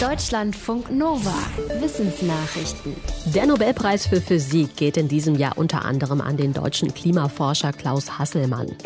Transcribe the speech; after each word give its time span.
Deutschlandfunk 0.00 0.90
Nova. 0.90 1.32
Wissensnachrichten. 1.80 2.94
Der 3.34 3.46
Nobelpreis 3.46 4.06
für 4.06 4.20
Physik 4.20 4.76
geht 4.76 4.98
in 4.98 5.08
diesem 5.08 5.36
Jahr 5.36 5.56
unter 5.56 5.86
anderem 5.86 6.20
an 6.20 6.36
den 6.36 6.52
deutschen 6.52 6.92
Klimaforscher 6.92 7.72
Klaus 7.72 8.18
Hasselmann. 8.18 8.76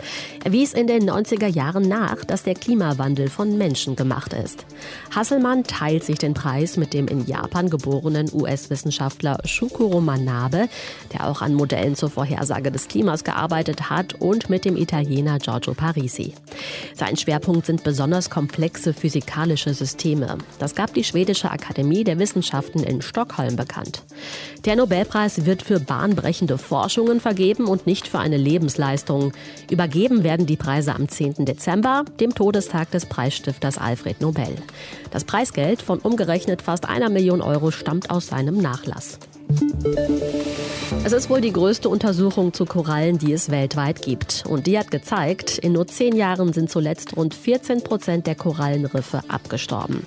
Er 0.44 0.52
wies 0.52 0.72
in 0.72 0.86
den 0.86 1.10
90er 1.10 1.48
Jahren 1.48 1.88
nach, 1.88 2.24
dass 2.24 2.44
der 2.44 2.54
Klimawandel 2.54 3.28
von 3.28 3.58
Menschen 3.58 3.96
gemacht 3.96 4.32
ist. 4.34 4.64
Hasselmann 5.12 5.64
teilt 5.64 6.04
sich 6.04 6.18
den 6.18 6.32
Preis 6.32 6.76
mit 6.76 6.94
dem 6.94 7.08
in 7.08 7.26
Japan 7.26 7.70
geborenen 7.70 8.30
US-Wissenschaftler 8.32 9.40
Shukuro 9.44 10.00
Manabe, 10.00 10.68
der 11.12 11.26
auch 11.26 11.42
an 11.42 11.54
Modellen 11.54 11.96
zur 11.96 12.10
Vorhersage 12.10 12.70
des 12.70 12.86
Klimas 12.86 13.24
gearbeitet 13.24 13.90
hat, 13.90 14.14
und 14.14 14.48
mit 14.48 14.64
dem 14.64 14.76
Italiener 14.76 15.40
Giorgio 15.40 15.74
Parisi. 15.74 16.34
Sein 16.94 17.16
Schwerpunkt 17.16 17.66
sind 17.66 17.82
besonders 17.82 18.30
komplexe 18.30 18.94
physikalische 18.94 19.74
Systeme. 19.74 20.38
Das 20.60 20.76
gab 20.76 20.94
die 20.94 20.99
die 21.00 21.04
Schwedische 21.04 21.50
Akademie 21.50 22.04
der 22.04 22.18
Wissenschaften 22.18 22.82
in 22.82 23.00
Stockholm 23.00 23.56
bekannt. 23.56 24.02
Der 24.66 24.76
Nobelpreis 24.76 25.46
wird 25.46 25.62
für 25.62 25.80
bahnbrechende 25.80 26.58
Forschungen 26.58 27.20
vergeben 27.20 27.64
und 27.64 27.86
nicht 27.86 28.06
für 28.06 28.18
eine 28.18 28.36
Lebensleistung. 28.36 29.32
Übergeben 29.70 30.24
werden 30.24 30.44
die 30.44 30.58
Preise 30.58 30.94
am 30.94 31.08
10. 31.08 31.46
Dezember, 31.46 32.04
dem 32.20 32.34
Todestag 32.34 32.90
des 32.90 33.06
Preisstifters 33.06 33.78
Alfred 33.78 34.20
Nobel. 34.20 34.56
Das 35.10 35.24
Preisgeld 35.24 35.80
von 35.80 36.00
umgerechnet 36.00 36.60
fast 36.60 36.86
einer 36.86 37.08
Million 37.08 37.40
Euro 37.40 37.70
stammt 37.70 38.10
aus 38.10 38.26
seinem 38.26 38.58
Nachlass. 38.58 39.18
Es 41.02 41.12
ist 41.12 41.30
wohl 41.30 41.40
die 41.40 41.52
größte 41.52 41.88
Untersuchung 41.88 42.52
zu 42.52 42.66
Korallen, 42.66 43.18
die 43.18 43.32
es 43.32 43.50
weltweit 43.50 44.02
gibt. 44.02 44.44
Und 44.46 44.66
die 44.66 44.78
hat 44.78 44.90
gezeigt, 44.90 45.58
in 45.58 45.72
nur 45.72 45.86
zehn 45.86 46.14
Jahren 46.14 46.52
sind 46.52 46.70
zuletzt 46.70 47.16
rund 47.16 47.34
14 47.34 47.82
Prozent 47.82 48.26
der 48.26 48.34
Korallenriffe 48.34 49.22
abgestorben. 49.28 50.06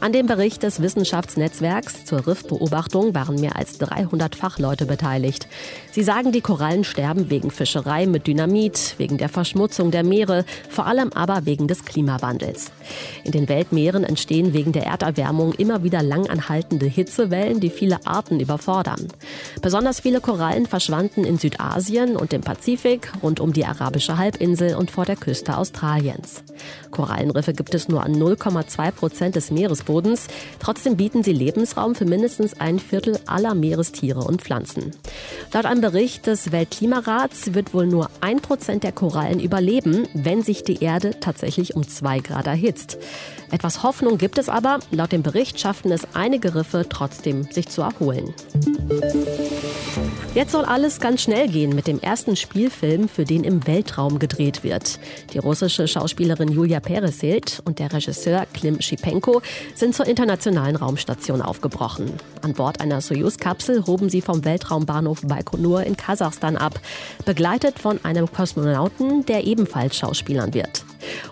An 0.00 0.12
dem 0.12 0.26
Bericht 0.26 0.62
des 0.62 0.80
Wissenschaftsnetzwerks 0.80 2.04
zur 2.04 2.26
Riffbeobachtung 2.26 3.14
waren 3.14 3.38
mehr 3.38 3.56
als 3.56 3.78
300 3.78 4.34
Fachleute 4.34 4.86
beteiligt. 4.86 5.46
Sie 5.92 6.02
sagen, 6.02 6.32
die 6.32 6.40
Korallen 6.40 6.84
sterben 6.84 7.28
wegen 7.28 7.50
Fischerei 7.50 8.06
mit 8.06 8.26
Dynamit, 8.26 8.94
wegen 8.96 9.18
der 9.18 9.28
Verschmutzung 9.28 9.90
der 9.90 10.04
Meere, 10.04 10.44
vor 10.68 10.86
allem 10.86 11.12
aber 11.12 11.44
wegen 11.44 11.68
des 11.68 11.84
Klimawandels. 11.84 12.72
In 13.24 13.32
den 13.32 13.48
Weltmeeren 13.48 14.04
entstehen 14.04 14.54
wegen 14.54 14.72
der 14.72 14.86
Erderwärmung 14.86 15.52
immer 15.52 15.84
wieder 15.84 16.02
langanhaltende 16.02 16.86
Hitzewellen, 16.86 17.60
die 17.60 17.70
viele 17.70 18.06
Arten 18.06 18.40
überfordern. 18.40 18.79
Besonders 19.62 20.00
viele 20.00 20.20
Korallen 20.20 20.66
verschwanden 20.66 21.24
in 21.24 21.38
Südasien 21.38 22.16
und 22.16 22.32
im 22.32 22.40
Pazifik, 22.40 23.12
rund 23.22 23.40
um 23.40 23.52
die 23.52 23.64
arabische 23.64 24.16
Halbinsel 24.16 24.74
und 24.74 24.90
vor 24.90 25.04
der 25.04 25.16
Küste 25.16 25.56
Australiens. 25.56 26.42
Korallenriffe 26.90 27.52
gibt 27.52 27.74
es 27.74 27.88
nur 27.88 28.02
an 28.02 28.14
0,2 28.14 28.90
Prozent 28.92 29.36
des 29.36 29.50
Meeresbodens. 29.50 30.26
Trotzdem 30.58 30.96
bieten 30.96 31.22
sie 31.22 31.32
Lebensraum 31.32 31.94
für 31.94 32.04
mindestens 32.04 32.58
ein 32.60 32.78
Viertel 32.78 33.18
aller 33.26 33.54
Meerestiere 33.54 34.20
und 34.20 34.42
Pflanzen. 34.42 34.92
Laut 35.52 35.66
einem 35.66 35.80
Bericht 35.80 36.26
des 36.26 36.52
Weltklimarats 36.52 37.54
wird 37.54 37.74
wohl 37.74 37.86
nur 37.86 38.10
ein 38.20 38.40
Prozent 38.40 38.84
der 38.84 38.92
Korallen 38.92 39.40
überleben, 39.40 40.06
wenn 40.14 40.42
sich 40.42 40.62
die 40.62 40.82
Erde 40.82 41.18
tatsächlich 41.20 41.76
um 41.76 41.86
zwei 41.86 42.20
Grad 42.20 42.46
erhitzt. 42.46 42.98
Etwas 43.50 43.82
Hoffnung 43.82 44.18
gibt 44.18 44.38
es 44.38 44.48
aber. 44.48 44.78
Laut 44.90 45.12
dem 45.12 45.22
Bericht 45.22 45.58
schafften 45.58 45.90
es 45.92 46.06
einige 46.14 46.54
Riffe 46.54 46.86
trotzdem, 46.88 47.44
sich 47.50 47.68
zu 47.68 47.82
erholen. 47.82 48.34
Jetzt 50.34 50.52
soll 50.52 50.64
alles 50.64 51.00
ganz 51.00 51.22
schnell 51.22 51.48
gehen 51.48 51.74
mit 51.74 51.86
dem 51.86 52.00
ersten 52.00 52.36
Spielfilm, 52.36 53.08
für 53.08 53.24
den 53.24 53.42
im 53.42 53.66
Weltraum 53.66 54.18
gedreht 54.18 54.62
wird. 54.62 55.00
Die 55.32 55.38
russische 55.38 55.88
Schauspielerin 55.88 56.52
Julia 56.52 56.78
Peresild 56.78 57.60
und 57.64 57.78
der 57.78 57.92
Regisseur 57.92 58.46
Klim 58.54 58.80
Schipenko 58.80 59.42
sind 59.74 59.94
zur 59.94 60.06
internationalen 60.06 60.76
Raumstation 60.76 61.42
aufgebrochen. 61.42 62.12
An 62.42 62.54
Bord 62.54 62.80
einer 62.80 63.00
Soyuz-Kapsel 63.00 63.86
hoben 63.86 64.08
sie 64.08 64.20
vom 64.20 64.44
Weltraumbahnhof 64.44 65.22
Baikonur 65.22 65.82
in 65.82 65.96
Kasachstan 65.96 66.56
ab, 66.56 66.78
begleitet 67.24 67.78
von 67.78 67.98
einem 68.04 68.30
Kosmonauten, 68.30 69.26
der 69.26 69.44
ebenfalls 69.46 69.96
Schauspielern 69.96 70.54
wird. 70.54 70.84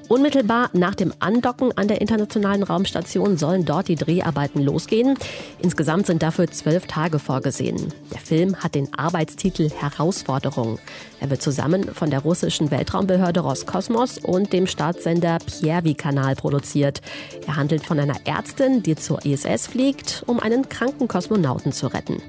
Unmittelbar 0.09 0.71
nach 0.73 0.95
dem 0.95 1.13
Andocken 1.19 1.77
an 1.77 1.87
der 1.87 2.01
internationalen 2.01 2.63
Raumstation 2.63 3.37
sollen 3.37 3.67
dort 3.67 3.89
die 3.89 3.95
Dreharbeiten 3.95 4.63
losgehen. 4.63 5.19
Insgesamt 5.61 6.07
sind 6.07 6.23
dafür 6.23 6.51
zwölf 6.51 6.87
Tage 6.87 7.19
vorgesehen. 7.19 7.93
Der 8.11 8.21
Film 8.21 8.57
hat 8.57 8.75
den 8.75 8.93
Arbeitstitel 8.95 9.69
Herausforderung. 9.71 10.79
Er 11.21 11.29
wird 11.29 11.43
zusammen 11.43 11.95
von 11.95 12.09
der 12.09 12.21
russischen 12.21 12.71
Weltraumbehörde 12.71 13.41
Roskosmos 13.41 14.17
und 14.17 14.55
dem 14.55 14.67
Staatssender 14.67 15.39
Piervi-Kanal 15.45 16.37
produziert. 16.37 17.03
Er 17.47 17.57
handelt 17.57 17.85
von 17.85 18.01
einer 18.01 18.17
Ärztin, 18.25 18.83
die 18.83 18.97
zur 18.97 19.27
ISS 19.27 19.67
fliegt, 19.67 20.23
um 20.27 20.41
einen 20.41 20.71
kranken 20.71 21.07
Kosmonauten 21.07 21.73
zu 21.73 21.87
retten. 21.89 22.23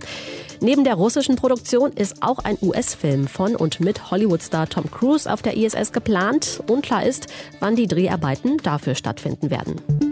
Neben 0.61 0.83
der 0.83 0.95
russischen 0.95 1.37
Produktion 1.37 1.93
ist 1.93 2.21
auch 2.21 2.39
ein 2.39 2.57
US-Film 2.61 3.27
von 3.27 3.55
und 3.55 3.79
mit 3.79 4.11
Hollywood-Star 4.11 4.67
Tom 4.67 4.91
Cruise 4.91 5.31
auf 5.31 5.41
der 5.41 5.55
ISS 5.55 5.93
geplant. 5.93 6.61
Unklar 6.67 7.05
ist, 7.05 7.27
wann 7.61 7.77
die 7.77 7.87
Dreharbeiten 7.87 8.57
dafür 8.57 8.95
stattfinden 8.95 9.49
werden. 9.49 10.08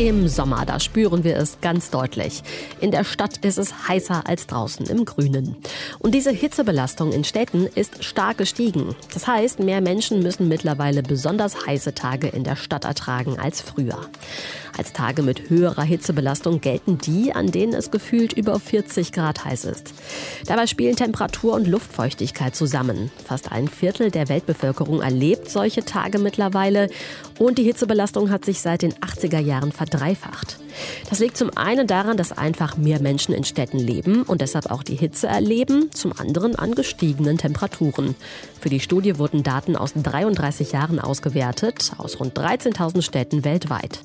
Im 0.00 0.28
Sommer, 0.28 0.64
da 0.64 0.80
spüren 0.80 1.24
wir 1.24 1.36
es 1.36 1.60
ganz 1.60 1.90
deutlich. 1.90 2.42
In 2.80 2.90
der 2.90 3.04
Stadt 3.04 3.36
ist 3.44 3.58
es 3.58 3.86
heißer 3.86 4.26
als 4.26 4.46
draußen 4.46 4.86
im 4.86 5.04
Grünen. 5.04 5.56
Und 5.98 6.14
diese 6.14 6.30
Hitzebelastung 6.30 7.12
in 7.12 7.22
Städten 7.22 7.66
ist 7.66 8.02
stark 8.02 8.38
gestiegen. 8.38 8.96
Das 9.12 9.26
heißt, 9.26 9.60
mehr 9.60 9.82
Menschen 9.82 10.22
müssen 10.22 10.48
mittlerweile 10.48 11.02
besonders 11.02 11.66
heiße 11.66 11.92
Tage 11.92 12.28
in 12.28 12.44
der 12.44 12.56
Stadt 12.56 12.86
ertragen 12.86 13.38
als 13.38 13.60
früher. 13.60 14.08
Als 14.78 14.94
Tage 14.94 15.20
mit 15.20 15.50
höherer 15.50 15.82
Hitzebelastung 15.82 16.62
gelten 16.62 16.96
die, 16.96 17.34
an 17.34 17.50
denen 17.50 17.74
es 17.74 17.90
gefühlt 17.90 18.32
über 18.32 18.58
40 18.58 19.12
Grad 19.12 19.44
heiß 19.44 19.66
ist. 19.66 19.92
Dabei 20.46 20.66
spielen 20.66 20.96
Temperatur 20.96 21.52
und 21.52 21.66
Luftfeuchtigkeit 21.66 22.56
zusammen. 22.56 23.10
Fast 23.22 23.52
ein 23.52 23.68
Viertel 23.68 24.10
der 24.10 24.30
Weltbevölkerung 24.30 25.02
erlebt 25.02 25.50
solche 25.50 25.84
Tage 25.84 26.18
mittlerweile 26.18 26.88
und 27.38 27.58
die 27.58 27.64
Hitzebelastung 27.64 28.30
hat 28.30 28.46
sich 28.46 28.62
seit 28.62 28.80
den 28.80 28.94
80er 28.94 29.40
Jahren 29.40 29.72
verdreifacht. 29.90 30.58
Das 31.08 31.18
liegt 31.18 31.36
zum 31.36 31.56
einen 31.56 31.86
daran, 31.86 32.16
dass 32.16 32.32
einfach 32.32 32.76
mehr 32.76 33.00
Menschen 33.00 33.34
in 33.34 33.44
Städten 33.44 33.78
leben 33.78 34.22
und 34.22 34.40
deshalb 34.40 34.70
auch 34.70 34.82
die 34.82 34.94
Hitze 34.94 35.26
erleben, 35.26 35.90
zum 35.92 36.12
anderen 36.16 36.54
an 36.56 36.74
gestiegenen 36.74 37.38
Temperaturen. 37.38 38.14
Für 38.60 38.68
die 38.68 38.80
Studie 38.80 39.18
wurden 39.18 39.42
Daten 39.42 39.76
aus 39.76 39.92
33 39.94 40.72
Jahren 40.72 41.00
ausgewertet, 41.00 41.92
aus 41.98 42.20
rund 42.20 42.38
13.000 42.38 43.02
Städten 43.02 43.44
weltweit. 43.44 44.00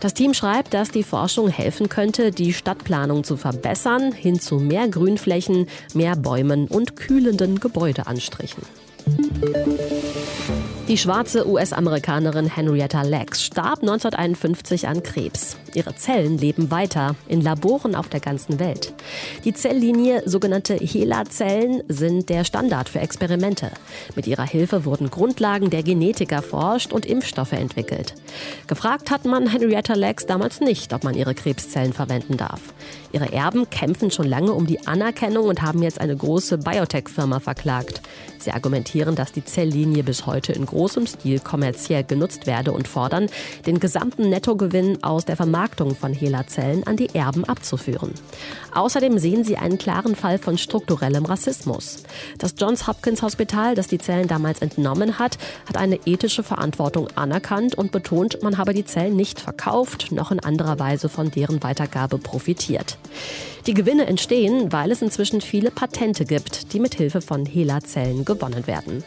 Das 0.00 0.14
Team 0.14 0.34
schreibt, 0.34 0.74
dass 0.74 0.90
die 0.90 1.04
Forschung 1.04 1.48
helfen 1.48 1.88
könnte, 1.88 2.32
die 2.32 2.52
Stadtplanung 2.52 3.24
zu 3.24 3.36
verbessern, 3.36 4.12
hin 4.12 4.40
zu 4.40 4.56
mehr 4.56 4.88
Grünflächen, 4.88 5.68
mehr 5.94 6.16
Bäumen 6.16 6.66
und 6.66 6.96
kühlenden 6.96 7.60
Gebäudeanstrichen. 7.60 8.62
Die 10.88 10.98
schwarze 10.98 11.48
US-Amerikanerin 11.48 12.46
Henrietta 12.46 13.02
Lacks 13.02 13.44
starb 13.44 13.82
1951 13.82 14.88
an 14.88 15.02
Krebs. 15.04 15.56
Ihre 15.74 15.94
Zellen 15.94 16.38
leben 16.38 16.70
weiter 16.70 17.16
in 17.28 17.40
Laboren 17.40 17.94
auf 17.94 18.08
der 18.08 18.20
ganzen 18.20 18.58
Welt. 18.58 18.92
Die 19.44 19.54
Zelllinie, 19.54 20.22
sogenannte 20.26 20.74
HeLa-Zellen, 20.74 21.82
sind 21.88 22.28
der 22.28 22.44
Standard 22.44 22.88
für 22.88 23.00
Experimente. 23.00 23.70
Mit 24.14 24.26
ihrer 24.26 24.46
Hilfe 24.46 24.84
wurden 24.84 25.10
Grundlagen 25.10 25.70
der 25.70 25.82
Genetik 25.82 26.32
erforscht 26.32 26.92
und 26.92 27.06
Impfstoffe 27.06 27.52
entwickelt. 27.52 28.14
Gefragt 28.66 29.10
hat 29.10 29.24
man 29.24 29.46
Henrietta 29.46 29.94
Lacks 29.94 30.26
damals 30.26 30.60
nicht, 30.60 30.92
ob 30.92 31.04
man 31.04 31.14
ihre 31.14 31.34
Krebszellen 31.34 31.92
verwenden 31.92 32.36
darf. 32.36 32.60
Ihre 33.12 33.32
Erben 33.32 33.68
kämpfen 33.70 34.10
schon 34.10 34.26
lange 34.26 34.52
um 34.52 34.66
die 34.66 34.86
Anerkennung 34.86 35.46
und 35.46 35.62
haben 35.62 35.82
jetzt 35.82 36.00
eine 36.00 36.16
große 36.16 36.58
Biotech-Firma 36.58 37.40
verklagt. 37.40 38.02
Sie 38.38 38.50
argumentieren, 38.50 39.14
dass 39.14 39.32
die 39.32 39.44
Zelllinie 39.44 40.02
bis 40.02 40.26
heute 40.26 40.52
in 40.52 40.66
großem 40.66 41.06
Stil 41.06 41.38
kommerziell 41.38 42.02
genutzt 42.04 42.46
werde 42.46 42.72
und 42.72 42.88
fordern, 42.88 43.28
den 43.66 43.78
gesamten 43.78 44.30
Nettogewinn 44.30 45.02
aus 45.04 45.24
der 45.24 45.36
Vermarktung 45.36 45.61
von 45.98 46.12
HeLa-Zellen 46.12 46.84
an 46.86 46.96
die 46.96 47.14
Erben 47.14 47.44
abzuführen. 47.44 48.12
Außerdem 48.74 49.18
sehen 49.18 49.44
sie 49.44 49.56
einen 49.56 49.78
klaren 49.78 50.16
Fall 50.16 50.38
von 50.38 50.58
strukturellem 50.58 51.24
Rassismus. 51.24 52.02
Das 52.38 52.54
Johns 52.58 52.86
Hopkins 52.86 53.22
Hospital, 53.22 53.74
das 53.74 53.86
die 53.86 53.98
Zellen 53.98 54.28
damals 54.28 54.60
entnommen 54.60 55.18
hat, 55.18 55.38
hat 55.66 55.76
eine 55.76 56.00
ethische 56.04 56.42
Verantwortung 56.42 57.08
anerkannt 57.14 57.74
und 57.76 57.92
betont, 57.92 58.42
man 58.42 58.58
habe 58.58 58.74
die 58.74 58.84
Zellen 58.84 59.16
nicht 59.16 59.40
verkauft, 59.40 60.12
noch 60.12 60.30
in 60.30 60.40
anderer 60.40 60.78
Weise 60.78 61.08
von 61.08 61.30
deren 61.30 61.62
Weitergabe 61.62 62.18
profitiert. 62.18 62.98
Die 63.66 63.74
Gewinne 63.74 64.06
entstehen, 64.06 64.72
weil 64.72 64.90
es 64.90 65.02
inzwischen 65.02 65.40
viele 65.40 65.70
Patente 65.70 66.24
gibt, 66.24 66.72
die 66.72 66.80
mit 66.80 66.94
Hilfe 66.94 67.20
von 67.20 67.46
HeLa-Zellen 67.46 68.24
gewonnen 68.24 68.66
werden. 68.66 69.04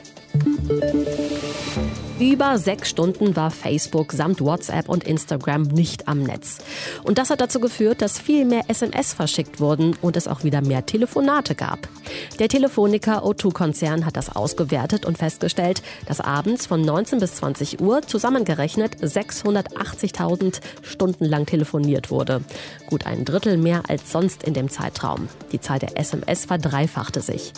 Über 2.18 2.58
sechs 2.58 2.92
Stunden 2.92 3.36
war 3.36 3.52
Facebook 3.52 4.14
samt 4.14 4.40
WhatsApp 4.40 4.88
und 4.88 5.04
Instagram 5.04 5.64
nicht 5.64 6.08
am 6.08 6.24
Netz. 6.24 6.60
Und 7.04 7.18
das 7.18 7.30
hat 7.30 7.42
dazu 7.42 7.60
geführt, 7.60 8.02
dass 8.02 8.18
viel 8.18 8.46
mehr 8.46 8.70
SMS 8.70 9.12
verschickt 9.12 9.60
wurden 9.60 9.98
und 10.02 10.16
es 10.16 10.30
auch 10.30 10.46
wieder 10.46 10.62
mehr 10.62 10.86
Telefonate 10.86 11.56
gab. 11.56 11.90
Der 12.40 12.48
Telefoniker 12.48 13.26
O2-Konzern 13.26 14.06
hat 14.06 14.16
das 14.16 14.34
ausgewertet 14.34 15.06
und 15.06 15.18
festgestellt, 15.18 15.84
dass 16.06 16.22
abends 16.22 16.66
von 16.66 16.82
19 16.82 17.20
bis 17.20 17.36
20 17.36 17.82
Uhr 17.82 18.02
zusammengerechnet 18.02 18.96
680.000 19.04 20.62
Stunden 20.84 21.26
lang 21.26 21.46
telefoniert 21.46 22.12
wurde. 22.12 22.40
Gut 22.88 23.06
ein 23.06 23.26
Drittel 23.26 23.58
mehr 23.58 23.84
als 23.90 24.14
sonst 24.14 24.44
in 24.44 24.54
dem 24.54 24.70
Zeitraum. 24.70 25.28
Die 25.52 25.60
Zahl 25.60 25.80
der 25.80 26.00
SMS 26.00 26.46
verdreifachte 26.46 27.20
sich. 27.20 27.52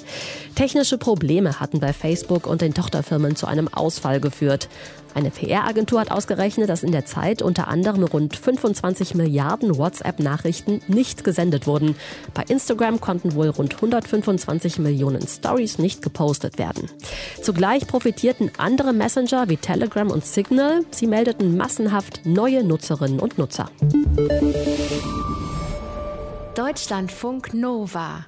Technische 0.56 0.98
Probleme 0.98 1.60
hatten 1.60 1.80
bei 1.80 1.94
Facebook 1.94 2.48
und 2.48 2.62
den 2.62 2.74
Tochterfirmen 2.74 3.36
zu 3.36 3.46
einem 3.46 3.68
Ausfall 3.68 4.20
geführt 4.20 4.47
geführt. 4.48 4.70
Eine 5.14 5.32
PR-Agentur 5.32 6.00
hat 6.00 6.12
ausgerechnet, 6.12 6.70
dass 6.70 6.84
in 6.84 6.92
der 6.92 7.06
Zeit 7.06 7.42
unter 7.42 7.68
anderem 7.70 8.04
rund 8.04 8.36
25 8.36 9.16
Milliarden 9.16 9.76
WhatsApp-Nachrichten 9.76 10.82
nicht 10.88 11.24
gesendet 11.24 11.66
wurden. 11.66 11.96
Bei 12.36 12.44
Instagram 12.48 13.02
konnten 13.02 13.34
wohl 13.34 13.50
rund 13.50 13.74
125 13.74 14.78
Millionen 14.78 15.28
Stories 15.28 15.80
nicht 15.80 16.04
gepostet 16.04 16.60
werden. 16.60 16.90
Zugleich 17.42 17.88
profitierten 17.88 18.52
andere 18.60 18.94
Messenger 18.94 19.50
wie 19.50 19.58
Telegram 19.58 20.12
und 20.12 20.24
Signal. 20.24 20.82
Sie 20.92 21.08
meldeten 21.08 21.58
massenhaft 21.58 22.26
neue 22.26 22.64
Nutzerinnen 22.64 23.20
und 23.20 23.40
Nutzer. 23.40 23.72
Deutschlandfunk 26.54 27.56
Nova 27.56 28.26